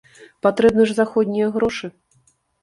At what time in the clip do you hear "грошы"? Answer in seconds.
1.59-1.91